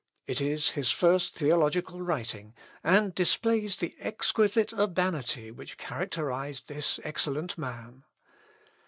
[0.25, 7.55] It is his first theological writing, and displays the exquisite urbanity which characterised this excellent
[7.55, 8.03] man.